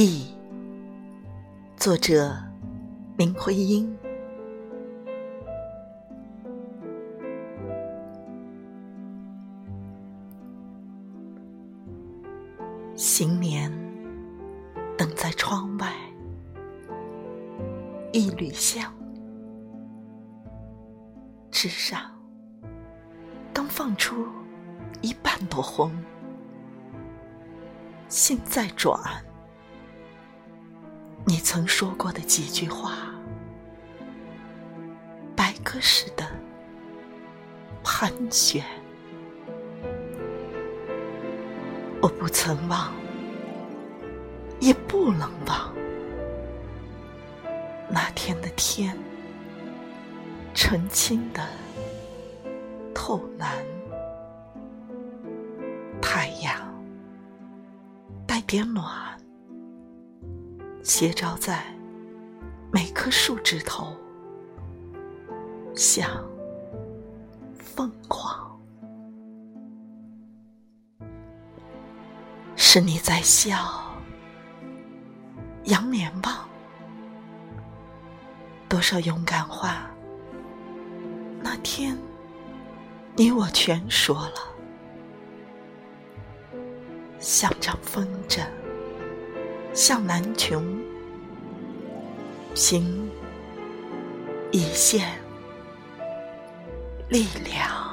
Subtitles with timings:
[0.00, 0.32] 忆
[1.76, 2.32] 作者：
[3.16, 3.92] 林徽因。
[12.94, 13.72] 新年
[14.96, 15.92] 等在窗外，
[18.12, 18.94] 一缕香，
[21.50, 22.00] 枝上
[23.52, 24.28] 刚放出
[25.00, 25.90] 一半朵红，
[28.08, 28.96] 心在转。
[31.28, 32.94] 你曾说过的几句话，
[35.36, 36.26] 白鸽似的
[37.84, 38.64] 盘旋。
[42.00, 42.90] 我不曾忘，
[44.58, 45.70] 也不能忘。
[47.90, 48.96] 那天的天，
[50.54, 51.46] 澄清的
[52.94, 53.52] 透蓝，
[56.00, 56.74] 太阳
[58.26, 59.17] 带点暖。
[60.88, 61.62] 斜照在
[62.72, 63.94] 每棵树枝头，
[65.76, 66.08] 像
[67.58, 68.58] 凤凰。
[72.56, 73.92] 是你在笑，
[75.64, 76.48] 仰脸望，
[78.66, 79.90] 多少勇敢话，
[81.42, 81.98] 那天
[83.14, 84.40] 你我全说了，
[87.18, 88.42] 像张风筝。
[89.78, 90.60] 向南穷，
[92.52, 93.08] 凭
[94.50, 95.08] 一线
[97.08, 97.87] 力量。